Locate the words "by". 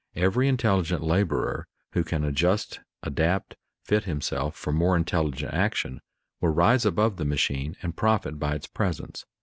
8.39-8.55